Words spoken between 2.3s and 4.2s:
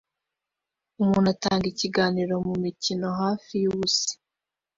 mumikino hafi yubusa